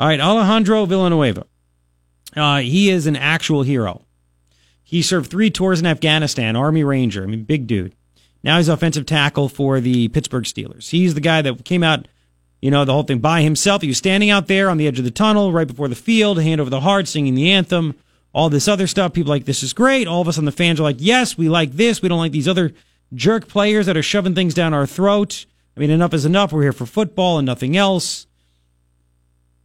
All 0.00 0.06
right, 0.06 0.18
Alejandro 0.18 0.86
Villanueva. 0.86 1.46
Uh, 2.34 2.60
he 2.60 2.88
is 2.88 3.06
an 3.06 3.16
actual 3.16 3.64
hero. 3.64 4.06
He 4.82 5.02
served 5.02 5.30
three 5.30 5.50
tours 5.50 5.78
in 5.78 5.84
Afghanistan, 5.84 6.56
Army 6.56 6.82
Ranger. 6.82 7.22
I 7.22 7.26
mean, 7.26 7.44
big 7.44 7.66
dude. 7.66 7.94
Now 8.42 8.56
he's 8.56 8.70
offensive 8.70 9.04
tackle 9.04 9.50
for 9.50 9.78
the 9.78 10.08
Pittsburgh 10.08 10.44
Steelers. 10.44 10.88
He's 10.88 11.12
the 11.12 11.20
guy 11.20 11.42
that 11.42 11.66
came 11.66 11.82
out, 11.82 12.08
you 12.62 12.70
know, 12.70 12.86
the 12.86 12.94
whole 12.94 13.02
thing 13.02 13.18
by 13.18 13.42
himself. 13.42 13.82
He 13.82 13.88
was 13.88 13.98
standing 13.98 14.30
out 14.30 14.46
there 14.46 14.70
on 14.70 14.78
the 14.78 14.86
edge 14.86 14.98
of 14.98 15.04
the 15.04 15.10
tunnel 15.10 15.52
right 15.52 15.66
before 15.66 15.88
the 15.88 15.94
field, 15.94 16.40
hand 16.40 16.62
over 16.62 16.70
the 16.70 16.80
heart, 16.80 17.06
singing 17.06 17.34
the 17.34 17.52
anthem, 17.52 17.94
all 18.32 18.48
this 18.48 18.68
other 18.68 18.86
stuff. 18.86 19.12
People 19.12 19.28
like, 19.28 19.44
this 19.44 19.62
is 19.62 19.74
great. 19.74 20.08
All 20.08 20.22
of 20.22 20.28
us 20.28 20.38
on 20.38 20.46
the 20.46 20.50
fans 20.50 20.80
are 20.80 20.84
like, 20.84 20.96
yes, 20.98 21.36
we 21.36 21.50
like 21.50 21.72
this. 21.72 22.00
We 22.00 22.08
don't 22.08 22.18
like 22.18 22.32
these 22.32 22.48
other 22.48 22.72
jerk 23.12 23.48
players 23.48 23.84
that 23.84 23.98
are 23.98 24.02
shoving 24.02 24.34
things 24.34 24.54
down 24.54 24.72
our 24.72 24.86
throat. 24.86 25.44
I 25.76 25.80
mean, 25.80 25.90
enough 25.90 26.14
is 26.14 26.24
enough. 26.24 26.54
We're 26.54 26.62
here 26.62 26.72
for 26.72 26.86
football 26.86 27.36
and 27.36 27.44
nothing 27.44 27.76
else. 27.76 28.26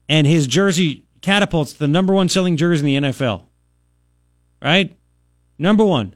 And 0.07 0.27
his 0.27 0.47
jersey 0.47 1.05
catapults 1.21 1.73
the 1.73 1.87
number 1.87 2.13
one 2.13 2.29
selling 2.29 2.57
jersey 2.57 2.95
in 2.95 3.03
the 3.03 3.09
NFL. 3.09 3.43
Right? 4.61 4.95
Number 5.57 5.85
one. 5.85 6.15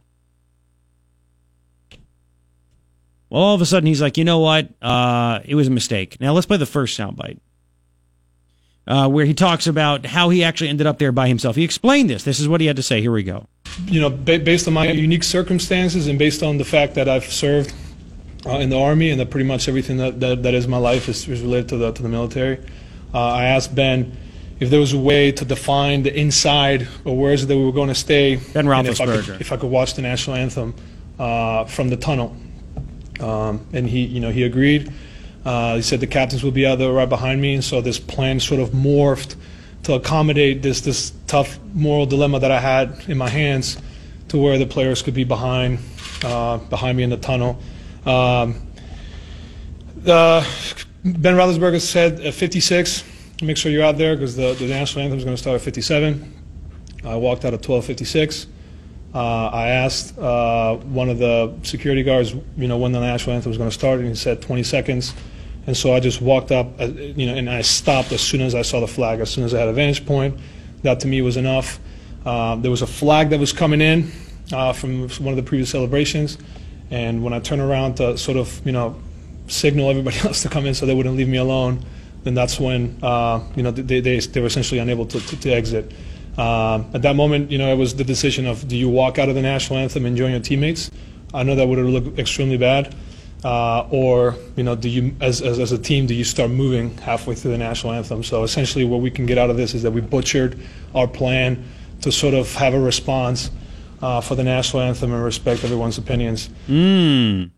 Well, 3.29 3.41
all 3.43 3.55
of 3.55 3.61
a 3.61 3.65
sudden 3.65 3.87
he's 3.87 4.01
like, 4.01 4.17
you 4.17 4.23
know 4.23 4.39
what? 4.39 4.69
Uh, 4.81 5.39
it 5.45 5.55
was 5.55 5.67
a 5.67 5.71
mistake. 5.71 6.19
Now 6.19 6.33
let's 6.33 6.47
play 6.47 6.57
the 6.57 6.65
first 6.65 6.97
soundbite. 6.97 7.39
Uh, 8.87 9.07
where 9.07 9.25
he 9.25 9.35
talks 9.35 9.67
about 9.67 10.03
how 10.03 10.29
he 10.29 10.43
actually 10.43 10.67
ended 10.67 10.87
up 10.87 10.97
there 10.97 11.11
by 11.11 11.27
himself. 11.27 11.55
He 11.55 11.63
explained 11.63 12.09
this. 12.09 12.23
This 12.23 12.39
is 12.39 12.47
what 12.47 12.59
he 12.59 12.65
had 12.65 12.75
to 12.77 12.81
say. 12.81 13.01
Here 13.01 13.11
we 13.11 13.21
go. 13.21 13.45
You 13.85 14.01
know, 14.01 14.09
ba- 14.09 14.39
based 14.39 14.67
on 14.67 14.73
my 14.73 14.87
unique 14.87 15.23
circumstances 15.23 16.07
and 16.07 16.17
based 16.17 16.41
on 16.41 16.57
the 16.57 16.65
fact 16.65 16.95
that 16.95 17.07
I've 17.07 17.25
served 17.25 17.71
uh, 18.47 18.57
in 18.57 18.69
the 18.69 18.79
army 18.79 19.11
and 19.11 19.19
that 19.19 19.29
pretty 19.29 19.47
much 19.47 19.67
everything 19.69 19.97
that, 19.97 20.19
that, 20.21 20.41
that 20.41 20.55
is 20.55 20.67
my 20.67 20.77
life 20.77 21.07
is, 21.07 21.27
is 21.27 21.41
related 21.41 21.69
to 21.69 21.77
the 21.77 21.91
to 21.91 22.01
the 22.01 22.09
military. 22.09 22.65
Uh, 23.13 23.19
I 23.19 23.45
asked 23.45 23.73
Ben 23.73 24.15
if 24.59 24.69
there 24.69 24.79
was 24.79 24.93
a 24.93 24.99
way 24.99 25.31
to 25.31 25.45
define 25.45 26.03
the 26.03 26.17
inside 26.17 26.87
or 27.05 27.17
where 27.17 27.33
is 27.33 27.43
it 27.43 27.47
that 27.47 27.57
we 27.57 27.65
were 27.65 27.71
going 27.71 27.87
to 27.87 27.95
stay. 27.95 28.35
Ben 28.53 28.67
and 28.67 28.87
if 28.87 29.01
I, 29.01 29.05
could, 29.05 29.41
if 29.41 29.51
I 29.51 29.57
could 29.57 29.69
watch 29.69 29.93
the 29.93 30.01
national 30.01 30.35
anthem 30.35 30.75
uh, 31.17 31.65
from 31.65 31.89
the 31.89 31.97
tunnel. 31.97 32.35
Um, 33.19 33.65
and 33.73 33.87
he, 33.87 34.05
you 34.05 34.19
know, 34.19 34.31
he 34.31 34.43
agreed. 34.43 34.91
Uh, 35.45 35.75
he 35.75 35.81
said 35.81 35.99
the 35.99 36.07
captains 36.07 36.43
will 36.43 36.51
be 36.51 36.65
out 36.65 36.77
there 36.77 36.91
right 36.91 37.07
behind 37.07 37.41
me, 37.41 37.53
and 37.53 37.63
so 37.63 37.81
this 37.81 37.99
plan 37.99 38.39
sort 38.39 38.59
of 38.59 38.69
morphed 38.69 39.35
to 39.83 39.93
accommodate 39.93 40.61
this 40.61 40.81
this 40.81 41.13
tough 41.27 41.57
moral 41.73 42.05
dilemma 42.05 42.39
that 42.39 42.51
I 42.51 42.59
had 42.59 43.03
in 43.07 43.17
my 43.17 43.29
hands, 43.29 43.77
to 44.29 44.37
where 44.37 44.57
the 44.57 44.65
players 44.65 45.01
could 45.01 45.13
be 45.13 45.23
behind 45.23 45.79
uh, 46.23 46.57
behind 46.57 46.97
me 46.97 47.03
in 47.03 47.09
the 47.09 47.17
tunnel. 47.17 47.59
Um, 48.05 48.61
uh, 50.05 50.45
ben 51.03 51.35
Roethlisberger 51.35 51.81
said 51.81 52.19
at 52.21 52.33
56, 52.33 53.03
make 53.41 53.57
sure 53.57 53.71
you're 53.71 53.83
out 53.83 53.97
there 53.97 54.15
because 54.15 54.35
the, 54.35 54.53
the 54.53 54.67
national 54.67 55.03
anthem 55.03 55.17
is 55.17 55.23
going 55.23 55.35
to 55.35 55.41
start 55.41 55.55
at 55.55 55.61
57. 55.61 56.33
I 57.05 57.15
walked 57.15 57.45
out 57.45 57.53
at 57.53 57.61
12:56. 57.61 58.47
Uh, 59.13 59.47
I 59.47 59.69
asked 59.69 60.17
uh, 60.19 60.75
one 60.75 61.09
of 61.09 61.17
the 61.17 61.55
security 61.63 62.03
guards, 62.03 62.33
you 62.57 62.67
know, 62.67 62.77
when 62.77 62.91
the 62.91 62.99
national 62.99 63.35
anthem 63.35 63.49
was 63.49 63.57
going 63.57 63.69
to 63.69 63.73
start, 63.73 63.99
and 63.99 64.07
he 64.07 64.15
said 64.15 64.41
20 64.41 64.61
seconds. 64.63 65.13
And 65.65 65.75
so 65.75 65.93
I 65.93 65.99
just 65.99 66.21
walked 66.21 66.51
up, 66.51 66.79
uh, 66.79 66.85
you 66.85 67.25
know, 67.25 67.35
and 67.35 67.49
I 67.49 67.61
stopped 67.61 68.11
as 68.11 68.21
soon 68.21 68.41
as 68.41 68.53
I 68.53 68.61
saw 68.61 68.79
the 68.79 68.87
flag, 68.87 69.19
as 69.19 69.29
soon 69.29 69.43
as 69.43 69.53
I 69.53 69.59
had 69.59 69.67
a 69.67 69.73
vantage 69.73 70.05
point. 70.05 70.39
That 70.83 70.99
to 71.01 71.07
me 71.07 71.21
was 71.21 71.37
enough. 71.37 71.79
Uh, 72.25 72.55
there 72.55 72.71
was 72.71 72.81
a 72.81 72.87
flag 72.87 73.29
that 73.29 73.39
was 73.39 73.51
coming 73.51 73.81
in 73.81 74.11
uh, 74.51 74.73
from 74.73 75.09
one 75.09 75.29
of 75.29 75.35
the 75.37 75.43
previous 75.43 75.69
celebrations, 75.69 76.37
and 76.91 77.23
when 77.23 77.33
I 77.33 77.39
turned 77.39 77.61
around 77.61 77.95
to 77.95 78.17
sort 78.17 78.37
of, 78.37 78.61
you 78.65 78.71
know, 78.71 78.99
signal 79.49 79.89
everybody 79.89 80.17
else 80.23 80.41
to 80.43 80.49
come 80.49 80.65
in 80.65 80.73
so 80.73 80.85
they 80.85 80.95
wouldn't 80.95 81.17
leave 81.17 81.27
me 81.27 81.37
alone, 81.37 81.83
then 82.23 82.33
that's 82.33 82.59
when, 82.59 82.97
uh, 83.01 83.41
you 83.55 83.63
know, 83.63 83.71
they, 83.71 83.99
they, 83.99 84.19
they 84.19 84.39
were 84.39 84.47
essentially 84.47 84.79
unable 84.79 85.05
to, 85.05 85.19
to, 85.19 85.39
to 85.39 85.51
exit. 85.51 85.91
Um, 86.37 86.89
at 86.93 87.01
that 87.01 87.15
moment, 87.15 87.51
you 87.51 87.57
know, 87.57 87.71
it 87.71 87.77
was 87.77 87.95
the 87.95 88.03
decision 88.03 88.45
of 88.45 88.67
do 88.67 88.77
you 88.77 88.87
walk 88.87 89.17
out 89.19 89.29
of 89.29 89.35
the 89.35 89.41
national 89.41 89.79
anthem 89.79 90.05
and 90.05 90.15
join 90.15 90.31
your 90.31 90.39
teammates? 90.39 90.89
I 91.33 91.43
know 91.43 91.55
that 91.55 91.67
would 91.67 91.77
have 91.77 91.87
looked 91.87 92.19
extremely 92.19 92.57
bad. 92.57 92.95
Uh, 93.43 93.87
or, 93.89 94.35
you 94.57 94.63
know, 94.63 94.75
do 94.75 94.89
you, 94.89 95.15
as, 95.21 95.41
as, 95.41 95.59
as 95.59 95.71
a 95.71 95.77
team, 95.77 96.05
do 96.07 96.13
you 96.13 96.25
start 96.25 96.51
moving 96.51 96.97
halfway 96.97 97.35
through 97.35 97.51
the 97.51 97.57
national 97.57 97.93
anthem? 97.93 98.21
So 98.21 98.43
essentially, 98.43 98.83
what 98.83 98.99
we 98.99 99.09
can 99.09 99.25
get 99.25 99.37
out 99.37 99.49
of 99.49 99.55
this 99.55 99.73
is 99.73 99.83
that 99.83 99.91
we 99.91 100.01
butchered 100.01 100.59
our 100.93 101.07
plan 101.07 101.63
to 102.01 102.11
sort 102.11 102.33
of 102.33 102.53
have 102.55 102.73
a 102.73 102.79
response 102.79 103.49
uh, 104.01 104.19
for 104.19 104.35
the 104.35 104.43
national 104.43 104.83
anthem 104.83 105.13
and 105.13 105.23
respect 105.23 105.63
everyone's 105.63 105.97
opinions. 105.97 106.49
Mm. 106.67 107.51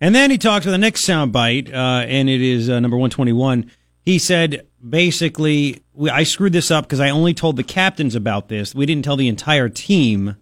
And 0.00 0.14
then 0.14 0.30
he 0.30 0.38
talked 0.38 0.64
to 0.64 0.70
the 0.70 0.78
next 0.78 1.06
soundbite, 1.06 1.72
uh, 1.72 2.06
and 2.06 2.28
it 2.30 2.40
is 2.40 2.70
uh, 2.70 2.80
number 2.80 2.96
121. 2.96 3.70
He 4.02 4.18
said, 4.18 4.66
basically, 4.86 5.82
we, 5.92 6.08
I 6.08 6.22
screwed 6.22 6.54
this 6.54 6.70
up 6.70 6.84
because 6.84 7.00
I 7.00 7.10
only 7.10 7.34
told 7.34 7.56
the 7.56 7.62
captains 7.62 8.14
about 8.14 8.48
this. 8.48 8.74
We 8.74 8.86
didn't 8.86 9.04
tell 9.04 9.16
the 9.16 9.28
entire 9.28 9.68
team. 9.68 10.36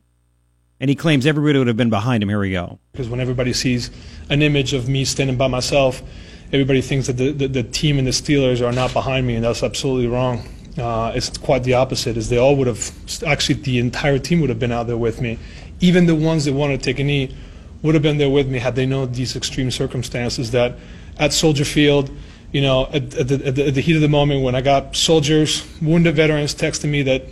And 0.81 0.89
he 0.89 0.95
claims 0.95 1.27
everybody 1.27 1.59
would 1.59 1.67
have 1.67 1.77
been 1.77 1.91
behind 1.91 2.23
him. 2.23 2.29
Here 2.29 2.39
we 2.39 2.53
go. 2.53 2.79
Because 2.93 3.09
when 3.09 3.19
everybody 3.19 3.53
sees 3.53 3.91
an 4.31 4.43
image 4.43 4.75
of 4.75 4.89
me 4.89 5.05
standing 5.05 5.37
by 5.37 5.49
myself, 5.49 6.03
everybody 6.53 6.81
thinks 6.81 7.09
that 7.09 7.15
the, 7.15 7.33
the, 7.33 7.49
the 7.49 7.63
team 7.65 7.99
and 7.99 8.07
the 8.07 8.13
Steelers 8.13 8.65
are 8.65 8.73
not 8.73 8.93
behind 8.93 9.27
me, 9.27 9.35
and 9.35 9.45
that's 9.45 9.65
absolutely 9.65 10.07
wrong. 10.07 10.47
Uh, 10.79 11.11
it's 11.17 11.37
quite 11.37 11.65
the 11.65 11.75
opposite. 11.75 12.17
Is 12.17 12.29
they 12.29 12.39
all 12.39 12.55
would 12.55 12.69
have 12.69 12.93
actually 13.27 13.57
the 13.57 13.81
entire 13.81 14.21
team 14.21 14.41
would 14.41 14.51
have 14.51 14.61
been 14.61 14.71
out 14.71 14.87
there 14.87 14.97
with 14.97 15.21
me, 15.21 15.37
even 15.81 16.07
the 16.07 16.15
ones 16.15 16.45
that 16.45 16.53
wanted 16.53 16.79
to 16.79 16.85
take 16.85 17.01
a 17.01 17.05
knee 17.05 17.35
would 17.83 17.94
have 17.94 18.03
been 18.03 18.19
there 18.19 18.31
with 18.31 18.49
me 18.49 18.59
had 18.59 18.75
they 18.75 18.87
known 18.87 19.12
these 19.12 19.37
extreme 19.37 19.71
circumstances 19.71 20.50
that 20.50 20.77
at 21.19 21.33
Soldier 21.33 21.65
Field, 21.65 22.11
you 22.53 22.61
know, 22.61 22.87
at, 22.87 23.15
at, 23.15 23.28
the, 23.28 23.47
at, 23.47 23.55
the, 23.55 23.66
at 23.69 23.75
the 23.75 23.81
heat 23.81 23.97
of 23.97 24.03
the 24.03 24.09
moment 24.09 24.43
when 24.43 24.55
I 24.55 24.61
got 24.61 24.97
soldiers, 24.97 25.66
wounded 25.81 26.17
veterans 26.17 26.55
texting 26.55 26.91
me 26.91 27.03
that, 27.03 27.25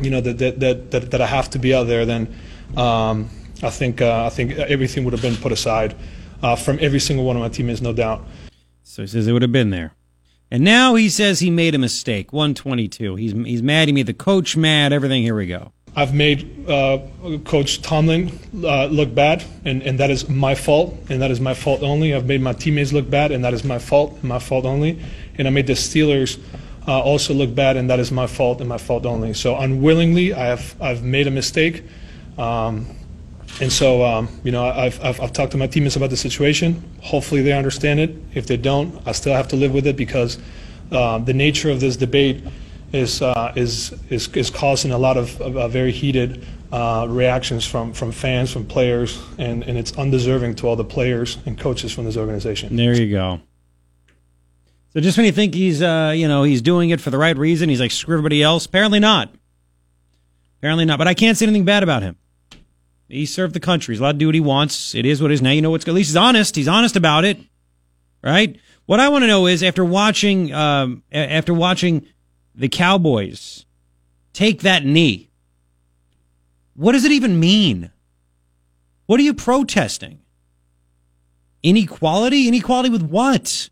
you 0.00 0.10
know, 0.10 0.20
that 0.20 0.38
that, 0.38 0.60
that, 0.60 0.90
that, 0.90 1.10
that 1.10 1.20
I 1.20 1.26
have 1.26 1.50
to 1.50 1.58
be 1.58 1.74
out 1.74 1.84
there, 1.84 2.06
then 2.06 2.34
um, 2.76 3.30
I 3.62 3.70
think 3.70 4.00
uh, 4.00 4.26
I 4.26 4.28
think 4.30 4.52
everything 4.52 5.04
would 5.04 5.12
have 5.12 5.22
been 5.22 5.36
put 5.36 5.52
aside 5.52 5.96
uh, 6.42 6.56
from 6.56 6.78
every 6.80 7.00
single 7.00 7.24
one 7.24 7.36
of 7.36 7.42
my 7.42 7.48
teammates, 7.48 7.80
no 7.80 7.92
doubt. 7.92 8.24
So 8.84 9.02
he 9.02 9.08
says 9.08 9.26
it 9.26 9.32
would 9.32 9.42
have 9.42 9.52
been 9.52 9.70
there. 9.70 9.94
And 10.50 10.64
now 10.64 10.94
he 10.94 11.10
says 11.10 11.40
he 11.40 11.50
made 11.50 11.74
a 11.74 11.78
mistake. 11.78 12.32
122. 12.32 13.16
He's 13.16 13.32
he's 13.32 13.62
mad. 13.62 13.88
He 13.88 13.92
made 13.92 14.06
the 14.06 14.14
coach 14.14 14.56
mad. 14.56 14.92
Everything. 14.92 15.22
Here 15.22 15.34
we 15.34 15.46
go. 15.46 15.72
I've 15.96 16.14
made 16.14 16.68
uh, 16.68 16.98
Coach 17.44 17.82
Tomlin 17.82 18.38
uh, 18.62 18.86
look 18.86 19.14
bad, 19.14 19.44
and, 19.64 19.82
and 19.82 19.98
that 19.98 20.10
is 20.10 20.28
my 20.28 20.54
fault, 20.54 20.94
and 21.08 21.20
that 21.22 21.30
is 21.30 21.40
my 21.40 21.54
fault 21.54 21.82
only. 21.82 22.14
I've 22.14 22.26
made 22.26 22.40
my 22.40 22.52
teammates 22.52 22.92
look 22.92 23.08
bad, 23.08 23.32
and 23.32 23.44
that 23.44 23.54
is 23.54 23.64
my 23.64 23.78
fault, 23.78 24.12
and 24.12 24.24
my 24.24 24.38
fault 24.38 24.64
only. 24.64 25.00
And 25.36 25.48
I 25.48 25.50
made 25.50 25.66
the 25.66 25.72
Steelers 25.72 26.38
uh, 26.86 27.00
also 27.00 27.34
look 27.34 27.54
bad, 27.54 27.76
and 27.76 27.90
that 27.90 28.00
is 28.00 28.10
my 28.10 28.26
fault, 28.26 28.60
and 28.60 28.68
my 28.68 28.78
fault 28.78 29.06
only. 29.06 29.34
So 29.34 29.56
unwillingly, 29.56 30.34
I 30.34 30.46
have 30.46 30.74
I've 30.80 31.02
made 31.02 31.26
a 31.26 31.30
mistake, 31.30 31.84
um, 32.38 32.86
and 33.60 33.72
so 33.72 34.04
um, 34.04 34.28
you 34.44 34.52
know 34.52 34.64
I've, 34.64 35.02
I've 35.04 35.20
I've 35.20 35.32
talked 35.32 35.52
to 35.52 35.58
my 35.58 35.66
teammates 35.66 35.96
about 35.96 36.10
the 36.10 36.16
situation. 36.16 36.82
Hopefully, 37.02 37.42
they 37.42 37.52
understand 37.52 38.00
it. 38.00 38.16
If 38.34 38.46
they 38.46 38.56
don't, 38.56 39.06
I 39.06 39.12
still 39.12 39.34
have 39.34 39.48
to 39.48 39.56
live 39.56 39.74
with 39.74 39.86
it 39.86 39.96
because 39.96 40.38
uh, 40.92 41.18
the 41.18 41.34
nature 41.34 41.70
of 41.70 41.80
this 41.80 41.96
debate 41.96 42.42
is, 42.92 43.22
uh, 43.22 43.52
is, 43.56 43.94
is, 44.10 44.28
is 44.34 44.50
causing 44.50 44.90
a 44.90 44.98
lot 44.98 45.16
of, 45.16 45.40
of 45.40 45.56
uh, 45.56 45.68
very 45.68 45.92
heated 45.92 46.46
uh, 46.72 47.06
reactions 47.08 47.66
from, 47.66 47.92
from 47.92 48.12
fans, 48.12 48.52
from 48.52 48.66
players, 48.66 49.22
and, 49.38 49.62
and 49.64 49.78
it's 49.78 49.96
undeserving 49.98 50.54
to 50.56 50.66
all 50.66 50.76
the 50.76 50.84
players 50.84 51.38
and 51.46 51.58
coaches 51.58 51.92
from 51.92 52.04
this 52.04 52.16
organization. 52.16 52.76
There 52.76 52.94
you 52.94 53.10
go. 53.10 53.40
So 54.92 55.00
just 55.00 55.16
when 55.18 55.26
you 55.26 55.32
think 55.32 55.54
he's, 55.54 55.82
uh, 55.82 56.12
you 56.16 56.28
know, 56.28 56.42
he's 56.42 56.62
doing 56.62 56.90
it 56.90 57.00
for 57.00 57.10
the 57.10 57.18
right 57.18 57.36
reason, 57.36 57.68
he's 57.68 57.80
like 57.80 57.90
screw 57.90 58.14
everybody 58.14 58.42
else. 58.42 58.66
Apparently 58.66 59.00
not. 59.00 59.32
Apparently 60.58 60.84
not. 60.84 60.98
But 60.98 61.08
I 61.08 61.14
can't 61.14 61.36
say 61.36 61.46
anything 61.46 61.64
bad 61.64 61.82
about 61.82 62.02
him. 62.02 62.16
He 63.08 63.24
served 63.24 63.54
the 63.54 63.60
country. 63.60 63.94
He's 63.94 64.00
allowed 64.00 64.12
to 64.12 64.18
do 64.18 64.26
what 64.26 64.34
he 64.34 64.40
wants. 64.40 64.94
It 64.94 65.06
is 65.06 65.22
what 65.22 65.30
it 65.30 65.34
is. 65.34 65.42
Now 65.42 65.50
you 65.50 65.62
know 65.62 65.70
what's. 65.70 65.86
At 65.88 65.94
least 65.94 66.10
he's 66.10 66.16
honest. 66.16 66.56
He's 66.56 66.68
honest 66.68 66.96
about 66.96 67.24
it, 67.24 67.38
right? 68.22 68.58
What 68.86 69.00
I 69.00 69.08
want 69.08 69.22
to 69.22 69.26
know 69.26 69.46
is 69.46 69.62
after 69.62 69.84
watching, 69.84 70.52
um, 70.52 71.02
after 71.12 71.54
watching 71.54 72.06
the 72.58 72.68
Cowboys 72.68 73.64
take 74.32 74.62
that 74.62 74.84
knee. 74.84 75.30
What 76.74 76.92
does 76.92 77.04
it 77.04 77.12
even 77.12 77.40
mean? 77.40 77.90
What 79.06 79.18
are 79.20 79.22
you 79.22 79.32
protesting? 79.32 80.20
Inequality? 81.62 82.48
Inequality 82.48 82.90
with 82.90 83.02
what? 83.02 83.70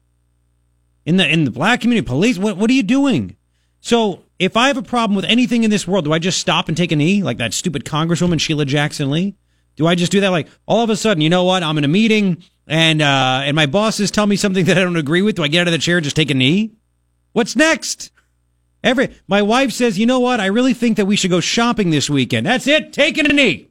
In 1.05 1.17
the 1.17 1.29
in 1.29 1.45
the 1.45 1.51
black 1.51 1.81
community, 1.81 2.07
police? 2.07 2.39
What 2.39 2.57
what 2.57 2.71
are 2.71 2.75
you 2.75 2.83
doing? 2.83 3.37
So 3.81 4.23
if 4.39 4.57
I 4.57 4.69
have 4.69 4.77
a 4.77 4.83
problem 4.83 5.17
with 5.17 5.25
anything 5.25 5.65
in 5.65 5.71
this 5.71 5.87
world, 5.87 6.05
do 6.05 6.13
I 6.13 6.19
just 6.19 6.41
stop 6.41 6.69
and 6.69 6.77
take 6.77 6.91
a 6.91 6.97
knee 6.97 7.23
like 7.23 7.39
that 7.39 7.55
stupid 7.55 7.85
Congresswoman 7.85 8.41
Sheila 8.41 8.65
Jackson 8.65 9.11
Lee? 9.11 9.37
Do 9.77 9.87
I 9.87 9.95
just 9.95 10.11
do 10.11 10.21
that 10.21 10.31
like 10.31 10.49
all 10.67 10.83
of 10.83 10.91
a 10.91 10.97
sudden, 10.97 11.21
you 11.21 11.31
know 11.31 11.45
what? 11.45 11.63
I'm 11.63 11.79
in 11.79 11.85
a 11.85 11.89
meeting 11.89 12.43
and 12.67 13.03
uh 13.03 13.43
and 13.45 13.55
my 13.55 13.67
bosses 13.67 14.11
tell 14.11 14.27
me 14.27 14.37
something 14.37 14.65
that 14.67 14.79
I 14.79 14.83
don't 14.83 14.97
agree 14.97 15.23
with. 15.23 15.37
Do 15.37 15.45
I 15.45 15.49
get 15.49 15.63
out 15.63 15.69
of 15.69 15.73
the 15.73 15.79
chair 15.79 15.99
and 15.99 16.05
just 16.05 16.17
take 16.17 16.31
a 16.31 16.35
knee? 16.35 16.73
What's 17.33 17.55
next? 17.55 18.11
Every 18.87 19.11
my 19.27 19.43
wife 19.43 19.73
says, 19.73 19.99
you 19.99 20.07
know 20.07 20.21
what? 20.21 20.39
I 20.41 20.47
really 20.47 20.73
think 20.73 20.97
that 20.97 21.07
we 21.07 21.17
should 21.17 21.31
go 21.31 21.41
shopping 21.41 21.91
this 21.91 22.09
weekend. 22.09 22.47
That's 22.47 22.69
it. 22.69 22.93
Taking 22.93 23.27
a 23.27 23.33
knee. 23.33 23.69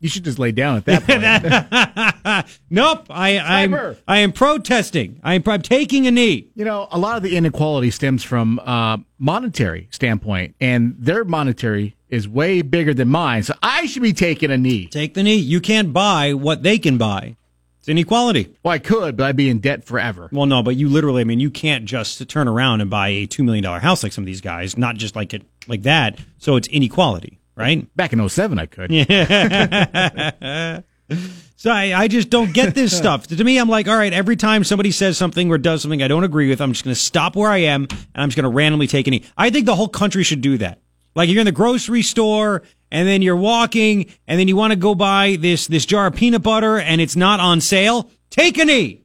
You 0.00 0.08
should 0.08 0.24
just 0.24 0.38
lay 0.38 0.52
down 0.52 0.76
at 0.76 0.84
that 0.86 1.04
point. 2.34 2.60
nope. 2.70 3.06
I, 3.10 3.38
I'm, 3.38 3.96
I 4.08 4.18
am 4.18 4.32
protesting. 4.32 5.20
I 5.22 5.34
am, 5.34 5.42
I'm 5.46 5.62
taking 5.62 6.06
a 6.06 6.10
knee. 6.10 6.48
you 6.54 6.64
know, 6.64 6.88
a 6.90 6.98
lot 6.98 7.16
of 7.16 7.22
the 7.22 7.36
inequality 7.36 7.90
stems 7.90 8.22
from 8.22 8.58
uh, 8.60 8.98
monetary 9.18 9.88
standpoint, 9.90 10.56
and 10.60 10.96
their 10.98 11.24
monetary 11.24 11.96
is 12.08 12.26
way 12.28 12.62
bigger 12.62 12.94
than 12.94 13.08
mine. 13.08 13.42
So 13.42 13.54
I 13.62 13.86
should 13.86 14.02
be 14.02 14.12
taking 14.12 14.50
a 14.50 14.56
knee. 14.58 14.86
Take 14.88 15.14
the 15.14 15.22
knee. 15.22 15.36
You 15.36 15.60
can't 15.60 15.92
buy 15.92 16.32
what 16.34 16.62
they 16.62 16.78
can 16.78 16.98
buy. 16.98 17.36
It's 17.84 17.90
inequality. 17.90 18.48
Well, 18.62 18.72
I 18.72 18.78
could, 18.78 19.14
but 19.14 19.24
I'd 19.24 19.36
be 19.36 19.50
in 19.50 19.58
debt 19.58 19.84
forever. 19.84 20.30
Well, 20.32 20.46
no, 20.46 20.62
but 20.62 20.74
you 20.74 20.88
literally, 20.88 21.20
I 21.20 21.24
mean, 21.24 21.38
you 21.38 21.50
can't 21.50 21.84
just 21.84 22.26
turn 22.30 22.48
around 22.48 22.80
and 22.80 22.88
buy 22.88 23.08
a 23.08 23.26
$2 23.26 23.44
million 23.44 23.62
house 23.62 24.02
like 24.02 24.10
some 24.14 24.24
of 24.24 24.26
these 24.26 24.40
guys, 24.40 24.78
not 24.78 24.96
just 24.96 25.14
like 25.14 25.34
it, 25.34 25.42
like 25.68 25.82
that. 25.82 26.18
So 26.38 26.56
it's 26.56 26.66
inequality, 26.68 27.40
right? 27.56 27.86
Back 27.94 28.14
in 28.14 28.26
07, 28.26 28.58
I 28.58 28.64
could. 28.64 28.90
Yeah. 28.90 30.80
So 31.56 31.70
I, 31.70 31.98
I 31.98 32.08
just 32.08 32.28
don't 32.28 32.52
get 32.52 32.74
this 32.74 32.94
stuff. 32.94 33.26
To 33.28 33.42
me, 33.42 33.58
I'm 33.58 33.70
like, 33.70 33.88
all 33.88 33.96
right, 33.96 34.12
every 34.12 34.36
time 34.36 34.64
somebody 34.64 34.90
says 34.90 35.16
something 35.16 35.50
or 35.50 35.56
does 35.56 35.80
something 35.80 36.02
I 36.02 36.08
don't 36.08 36.24
agree 36.24 36.50
with, 36.50 36.60
I'm 36.60 36.72
just 36.72 36.84
going 36.84 36.94
to 36.94 37.00
stop 37.00 37.36
where 37.36 37.50
I 37.50 37.58
am 37.58 37.84
and 37.84 38.06
I'm 38.14 38.28
just 38.28 38.36
going 38.36 38.50
to 38.50 38.54
randomly 38.54 38.86
take 38.86 39.06
any. 39.06 39.22
I 39.36 39.48
think 39.48 39.64
the 39.64 39.74
whole 39.74 39.88
country 39.88 40.24
should 40.24 40.42
do 40.42 40.58
that. 40.58 40.80
Like 41.14 41.28
you're 41.28 41.40
in 41.40 41.46
the 41.46 41.52
grocery 41.52 42.02
store 42.02 42.62
and 42.90 43.08
then 43.08 43.22
you're 43.22 43.36
walking 43.36 44.12
and 44.26 44.38
then 44.38 44.48
you 44.48 44.56
want 44.56 44.72
to 44.72 44.76
go 44.76 44.94
buy 44.94 45.36
this, 45.38 45.66
this 45.66 45.86
jar 45.86 46.06
of 46.06 46.14
peanut 46.14 46.42
butter 46.42 46.78
and 46.78 47.00
it's 47.00 47.16
not 47.16 47.40
on 47.40 47.60
sale. 47.60 48.10
Take 48.30 48.58
a 48.58 48.64
knee. 48.64 49.02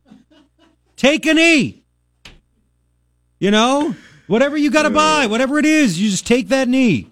Take 0.96 1.26
a 1.26 1.34
knee. 1.34 1.84
You 3.40 3.52
know, 3.52 3.96
whatever 4.28 4.58
you 4.58 4.70
got 4.70 4.84
to 4.84 4.90
uh. 4.90 4.92
buy, 4.92 5.28
whatever 5.28 5.60
it 5.60 5.66
is, 5.66 6.00
you 6.02 6.10
just 6.10 6.28
take 6.28 6.50
that 6.50 6.68
knee. 6.68 7.10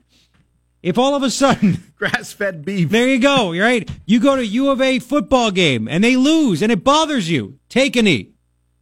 If 0.84 0.98
all 0.98 1.16
of 1.16 1.24
a 1.24 1.30
sudden 1.30 1.84
Grass 1.98 2.32
fed 2.32 2.64
beef. 2.64 2.90
there 2.90 3.08
you 3.08 3.20
go. 3.20 3.58
Right. 3.58 3.90
You 4.06 4.20
go 4.20 4.36
to 4.36 4.46
U 4.46 4.70
of 4.70 4.82
A 4.82 5.00
football 5.00 5.52
game 5.52 5.88
and 5.88 6.04
they 6.04 6.16
lose 6.16 6.62
and 6.62 6.72
it 6.72 6.84
bothers 6.84 7.30
you. 7.30 7.60
Take 7.70 7.96
a 7.96 8.04
knee. 8.04 8.34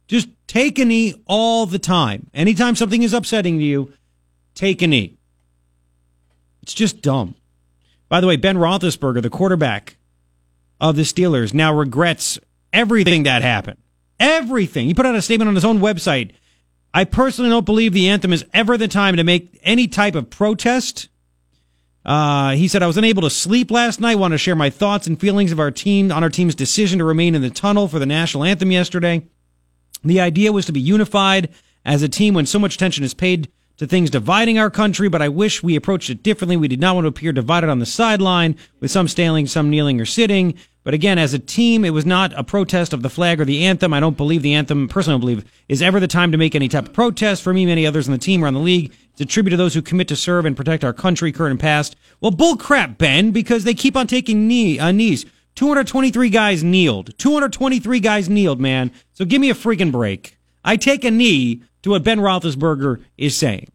Just 0.06 0.28
take 0.46 0.78
a 0.78 0.84
knee 0.84 1.14
all 1.26 1.66
the 1.66 1.78
time. 1.78 2.28
Anytime 2.34 2.76
something 2.76 3.02
is 3.02 3.14
upsetting 3.14 3.58
to 3.58 3.64
you, 3.64 3.92
take 4.54 4.82
a 4.82 4.86
knee. 4.86 5.15
It's 6.66 6.74
just 6.74 7.00
dumb. 7.00 7.36
By 8.08 8.20
the 8.20 8.26
way, 8.26 8.34
Ben 8.34 8.56
Roethlisberger, 8.56 9.22
the 9.22 9.30
quarterback 9.30 9.98
of 10.80 10.96
the 10.96 11.02
Steelers, 11.02 11.54
now 11.54 11.72
regrets 11.72 12.40
everything 12.72 13.22
that 13.22 13.42
happened. 13.42 13.78
Everything. 14.18 14.88
He 14.88 14.94
put 14.94 15.06
out 15.06 15.14
a 15.14 15.22
statement 15.22 15.46
on 15.46 15.54
his 15.54 15.64
own 15.64 15.78
website. 15.78 16.32
I 16.92 17.04
personally 17.04 17.50
don't 17.50 17.64
believe 17.64 17.92
the 17.92 18.08
anthem 18.08 18.32
is 18.32 18.44
ever 18.52 18.76
the 18.76 18.88
time 18.88 19.14
to 19.14 19.22
make 19.22 19.60
any 19.62 19.86
type 19.86 20.16
of 20.16 20.28
protest. 20.28 21.08
Uh, 22.04 22.54
he 22.56 22.66
said, 22.66 22.82
I 22.82 22.88
was 22.88 22.96
unable 22.96 23.22
to 23.22 23.30
sleep 23.30 23.70
last 23.70 24.00
night. 24.00 24.18
Want 24.18 24.32
to 24.32 24.38
share 24.38 24.56
my 24.56 24.68
thoughts 24.68 25.06
and 25.06 25.20
feelings 25.20 25.52
of 25.52 25.60
our 25.60 25.70
team 25.70 26.10
on 26.10 26.24
our 26.24 26.30
team's 26.30 26.56
decision 26.56 26.98
to 26.98 27.04
remain 27.04 27.36
in 27.36 27.42
the 27.42 27.50
tunnel 27.50 27.86
for 27.86 28.00
the 28.00 28.06
national 28.06 28.42
anthem 28.42 28.72
yesterday. 28.72 29.24
The 30.02 30.18
idea 30.18 30.50
was 30.50 30.66
to 30.66 30.72
be 30.72 30.80
unified 30.80 31.48
as 31.84 32.02
a 32.02 32.08
team 32.08 32.34
when 32.34 32.46
so 32.46 32.58
much 32.58 32.74
attention 32.74 33.04
is 33.04 33.14
paid 33.14 33.52
to 33.76 33.86
things 33.86 34.10
dividing 34.10 34.58
our 34.58 34.70
country, 34.70 35.08
but 35.08 35.22
I 35.22 35.28
wish 35.28 35.62
we 35.62 35.76
approached 35.76 36.10
it 36.10 36.22
differently. 36.22 36.56
We 36.56 36.68
did 36.68 36.80
not 36.80 36.94
want 36.94 37.04
to 37.04 37.08
appear 37.08 37.32
divided 37.32 37.68
on 37.68 37.78
the 37.78 37.86
sideline 37.86 38.56
with 38.80 38.90
some 38.90 39.08
standing, 39.08 39.46
some 39.46 39.70
kneeling 39.70 40.00
or 40.00 40.06
sitting. 40.06 40.54
But 40.82 40.94
again, 40.94 41.18
as 41.18 41.34
a 41.34 41.40
team, 41.40 41.84
it 41.84 41.90
was 41.90 42.06
not 42.06 42.32
a 42.34 42.44
protest 42.44 42.92
of 42.92 43.02
the 43.02 43.10
flag 43.10 43.40
or 43.40 43.44
the 43.44 43.64
anthem. 43.66 43.92
I 43.92 43.98
don't 43.98 44.16
believe 44.16 44.42
the 44.42 44.54
anthem, 44.54 44.86
personally, 44.86 45.16
I 45.16 45.20
believe, 45.20 45.52
is 45.68 45.82
ever 45.82 45.98
the 45.98 46.06
time 46.06 46.30
to 46.30 46.38
make 46.38 46.54
any 46.54 46.68
type 46.68 46.86
of 46.86 46.92
protest. 46.92 47.42
For 47.42 47.52
me, 47.52 47.66
many 47.66 47.84
others 47.84 48.06
on 48.06 48.12
the 48.12 48.18
team 48.18 48.44
around 48.44 48.54
the 48.54 48.60
league, 48.60 48.94
it's 49.10 49.20
a 49.20 49.26
tribute 49.26 49.50
to 49.50 49.56
those 49.56 49.74
who 49.74 49.82
commit 49.82 50.06
to 50.08 50.16
serve 50.16 50.44
and 50.44 50.56
protect 50.56 50.84
our 50.84 50.92
country, 50.92 51.32
current 51.32 51.50
and 51.50 51.60
past. 51.60 51.96
Well, 52.20 52.30
bull 52.30 52.56
crap, 52.56 52.98
Ben, 52.98 53.32
because 53.32 53.64
they 53.64 53.74
keep 53.74 53.96
on 53.96 54.06
taking 54.06 54.46
knee, 54.46 54.78
uh, 54.78 54.92
knees. 54.92 55.26
223 55.56 56.30
guys 56.30 56.62
kneeled. 56.62 57.18
223 57.18 57.98
guys 57.98 58.28
kneeled, 58.28 58.60
man. 58.60 58.92
So 59.12 59.24
give 59.24 59.40
me 59.40 59.50
a 59.50 59.54
freaking 59.54 59.90
break. 59.90 60.35
I 60.66 60.76
take 60.76 61.04
a 61.04 61.10
knee 61.10 61.62
to 61.82 61.90
what 61.90 62.02
Ben 62.02 62.18
Roethlisberger 62.18 63.02
is 63.16 63.36
saying. 63.36 63.68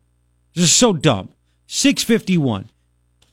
This 0.54 0.66
is 0.66 0.74
so 0.74 0.92
dumb. 0.94 1.30
651. 1.68 2.70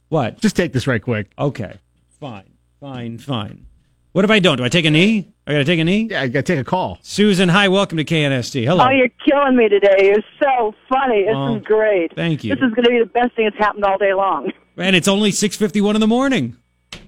What? 0.09 0.41
Just 0.41 0.57
take 0.57 0.73
this 0.73 0.87
right 0.87 1.03
quick. 1.03 1.31
Okay. 1.39 1.75
Fine. 2.21 2.45
Fine. 2.81 3.19
Fine. 3.19 3.67
What 4.13 4.25
if 4.25 4.31
I 4.31 4.39
don't? 4.39 4.57
Do 4.57 4.65
I 4.65 4.69
take 4.69 4.85
a 4.85 4.91
knee? 4.91 5.29
I 5.47 5.53
gotta 5.53 5.65
take 5.65 5.81
a 5.81 5.85
knee? 5.85 6.09
Yeah, 6.11 6.23
I 6.23 6.29
got 6.29 6.47
to 6.47 6.53
take 6.55 6.61
a 6.61 6.65
call. 6.65 6.99
Susan, 7.03 7.49
hi. 7.49 7.69
Welcome 7.69 7.99
to 7.99 8.05
KNST. 8.05 8.65
Hello. 8.65 8.87
Oh, 8.87 8.91
you're 8.91 9.09
killing 9.27 9.57
me 9.57 9.69
today. 9.69 10.07
You're 10.07 10.25
so 10.43 10.75
funny. 10.89 11.25
This 11.25 11.35
Oh, 11.35 11.57
is 11.57 11.63
great. 11.65 12.15
thank 12.15 12.45
you. 12.45 12.55
This 12.55 12.63
is 12.63 12.73
going 12.75 12.85
to 12.85 12.91
be 12.91 12.99
the 13.01 13.07
best 13.07 13.35
thing 13.35 13.47
that's 13.47 13.57
happened 13.59 13.85
all 13.85 13.99
day 13.99 14.15
long. 14.15 14.53
and 14.77 14.95
it's 14.97 15.09
only 15.09 15.31
651 15.31 15.97
in 15.97 16.01
the 16.01 16.07
morning. 16.07 16.57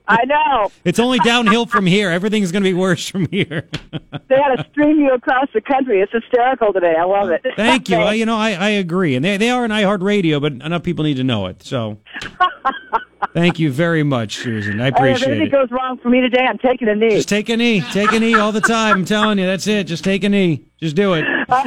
I 0.09 0.25
know. 0.25 0.71
It's 0.85 0.99
only 0.99 1.19
downhill 1.21 1.67
from 1.67 1.87
here. 1.87 2.11
Everything's 2.11 2.51
gonna 2.53 2.65
be 2.65 2.75
worse 2.75 3.09
from 3.09 3.27
here. 3.31 3.69
They 4.29 4.37
had 4.37 4.57
to 4.57 4.67
stream 4.71 5.01
you 5.01 5.13
across 5.13 5.49
the 5.53 5.61
country. 5.61 6.01
It's 6.01 6.13
hysterical 6.13 6.73
today. 6.73 6.95
I 6.97 7.05
love 7.05 7.31
it. 7.31 7.45
Thank 7.57 7.89
you. 7.89 7.97
Well, 8.01 8.15
you 8.15 8.25
know, 8.27 8.37
I, 8.37 8.53
I 8.53 8.69
agree. 8.71 9.17
And 9.17 9.25
they, 9.25 9.37
they 9.39 9.51
are 9.51 9.65
an 9.65 9.73
iHeartRadio, 9.73 10.41
but 10.41 10.53
enough 10.65 10.85
people 10.85 11.05
need 11.05 11.17
to 11.17 11.25
know 11.25 11.47
it. 11.47 11.63
So 11.65 11.99
thank 13.35 13.59
you 13.59 13.73
very 13.73 14.03
much, 14.05 14.37
Susan. 14.37 14.81
I 14.81 14.89
appreciate 14.89 15.17
Hey, 15.19 15.23
if 15.23 15.29
anything 15.29 15.47
it. 15.49 15.51
goes 15.51 15.71
wrong 15.73 15.99
for 15.99 16.11
me 16.11 16.21
today, 16.21 16.45
I'm 16.49 16.59
taking 16.59 16.89
a 16.89 16.95
knee. 16.95 17.11
Just 17.11 17.29
take 17.29 17.49
a 17.49 17.57
knee. 17.57 17.81
Take 17.93 18.13
a 18.13 18.21
knee 18.21 18.35
all 18.37 18.53
the 18.53 18.61
time. 18.61 18.99
I'm 18.99 19.05
telling 19.05 19.39
you, 19.39 19.47
that's 19.47 19.67
it. 19.67 19.85
Just 19.89 20.05
take 20.05 20.23
a 20.23 20.29
knee. 20.29 20.65
Just 20.79 20.95
do 20.95 21.15
it. 21.15 21.25
Bye. 21.49 21.67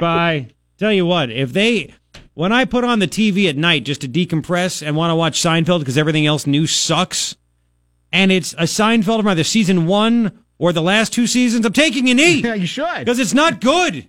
Bye. 0.00 0.48
Tell 0.78 0.92
you 0.92 1.06
what, 1.06 1.30
if 1.30 1.52
they, 1.52 1.94
when 2.34 2.52
I 2.52 2.64
put 2.64 2.84
on 2.84 2.98
the 2.98 3.08
TV 3.08 3.48
at 3.48 3.56
night 3.56 3.84
just 3.84 4.00
to 4.02 4.08
decompress 4.08 4.86
and 4.86 4.96
want 4.96 5.10
to 5.10 5.14
watch 5.16 5.40
Seinfeld 5.40 5.78
because 5.80 5.96
everything 5.98 6.26
else 6.26 6.46
new 6.46 6.66
sucks, 6.66 7.36
and 8.12 8.30
it's 8.30 8.52
a 8.54 8.64
Seinfeld 8.64 9.18
from 9.18 9.28
either 9.28 9.44
season 9.44 9.86
one 9.86 10.40
or 10.58 10.72
the 10.72 10.82
last 10.82 11.12
two 11.12 11.26
seasons, 11.26 11.64
I'm 11.66 11.72
taking 11.72 12.08
a 12.10 12.14
knee 12.14 12.40
Yeah, 12.44 12.54
you 12.54 12.66
should. 12.66 12.98
because 13.00 13.18
it's 13.18 13.34
not 13.34 13.60
good. 13.60 14.06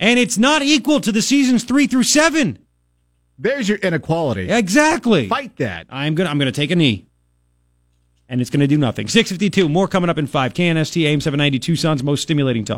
And 0.00 0.18
it's 0.18 0.38
not 0.38 0.62
equal 0.62 1.00
to 1.00 1.10
the 1.10 1.22
seasons 1.22 1.64
three 1.64 1.86
through 1.86 2.04
seven. 2.04 2.58
There's 3.38 3.68
your 3.68 3.78
inequality. 3.78 4.50
Exactly. 4.50 5.28
Fight 5.28 5.56
that. 5.56 5.86
I'm 5.90 6.14
gonna 6.14 6.30
I'm 6.30 6.38
gonna 6.38 6.52
take 6.52 6.70
a 6.70 6.76
knee. 6.76 7.06
And 8.28 8.40
it's 8.40 8.50
gonna 8.50 8.66
do 8.66 8.78
nothing. 8.78 9.08
Six 9.08 9.30
fifty 9.30 9.48
two, 9.50 9.68
more 9.68 9.88
coming 9.88 10.10
up 10.10 10.18
in 10.18 10.26
five. 10.26 10.54
KNST 10.54 11.04
AM 11.06 11.20
seven 11.20 11.38
ninety 11.38 11.58
Tucson's 11.58 12.02
most 12.02 12.22
stimulating 12.22 12.64
talk. 12.64 12.76